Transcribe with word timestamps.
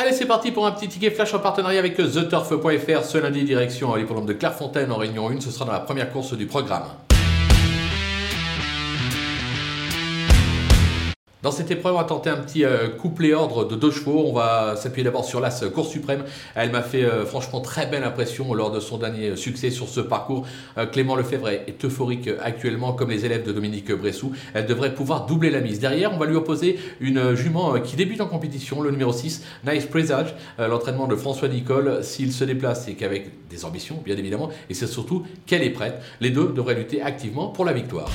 Allez, 0.00 0.12
c'est 0.12 0.26
parti 0.26 0.52
pour 0.52 0.64
un 0.64 0.70
petit 0.70 0.86
ticket 0.86 1.10
flash 1.10 1.34
en 1.34 1.40
partenariat 1.40 1.80
avec 1.80 1.96
TheTurf.fr. 1.96 3.04
Ce 3.04 3.18
lundi, 3.18 3.42
direction 3.42 3.96
l'hippodrome 3.96 4.26
de 4.26 4.32
Clairefontaine 4.32 4.92
en 4.92 4.96
Réunion 4.96 5.28
1. 5.28 5.40
Ce 5.40 5.50
sera 5.50 5.64
dans 5.64 5.72
la 5.72 5.80
première 5.80 6.12
course 6.12 6.34
du 6.34 6.46
programme. 6.46 6.84
Dans 11.40 11.52
cette 11.52 11.70
épreuve, 11.70 11.94
on 11.94 11.98
va 11.98 12.04
tenter 12.04 12.30
un 12.30 12.36
petit 12.38 12.64
euh, 12.64 12.88
couplet 12.88 13.32
ordre 13.32 13.64
de 13.64 13.76
deux 13.76 13.92
chevaux. 13.92 14.24
On 14.26 14.32
va 14.32 14.74
s'appuyer 14.74 15.04
d'abord 15.04 15.24
sur 15.24 15.38
l'As 15.38 15.64
Course 15.72 15.90
Suprême. 15.90 16.24
Elle 16.56 16.72
m'a 16.72 16.82
fait 16.82 17.04
euh, 17.04 17.24
franchement 17.24 17.60
très 17.60 17.86
belle 17.86 18.02
impression 18.02 18.52
lors 18.54 18.72
de 18.72 18.80
son 18.80 18.98
dernier 18.98 19.36
succès 19.36 19.70
sur 19.70 19.88
ce 19.88 20.00
parcours. 20.00 20.48
Euh, 20.78 20.86
Clément 20.86 21.14
Lefebvre 21.14 21.48
est 21.48 21.84
euphorique 21.84 22.28
actuellement, 22.42 22.92
comme 22.92 23.10
les 23.10 23.24
élèves 23.24 23.44
de 23.44 23.52
Dominique 23.52 23.92
Bressou. 23.92 24.32
Elle 24.52 24.66
devrait 24.66 24.92
pouvoir 24.92 25.26
doubler 25.26 25.50
la 25.50 25.60
mise. 25.60 25.78
Derrière, 25.78 26.12
on 26.12 26.18
va 26.18 26.26
lui 26.26 26.34
opposer 26.34 26.80
une 26.98 27.36
jument 27.36 27.78
qui 27.82 27.94
débute 27.94 28.20
en 28.20 28.26
compétition, 28.26 28.80
le 28.80 28.90
numéro 28.90 29.12
6, 29.12 29.44
Nice 29.64 29.86
Presage, 29.86 30.34
l'entraînement 30.58 31.06
de 31.06 31.14
François 31.14 31.46
Nicole. 31.46 32.02
S'il 32.02 32.32
se 32.32 32.42
déplace, 32.42 32.86
c'est 32.86 32.94
qu'avec 32.94 33.30
des 33.48 33.64
ambitions, 33.64 34.02
bien 34.04 34.16
évidemment, 34.16 34.50
et 34.68 34.74
c'est 34.74 34.88
surtout 34.88 35.24
qu'elle 35.46 35.62
est 35.62 35.70
prête. 35.70 36.02
Les 36.20 36.30
deux 36.30 36.48
devraient 36.48 36.74
lutter 36.74 37.00
activement 37.00 37.46
pour 37.48 37.64
la 37.64 37.72
victoire. 37.72 38.08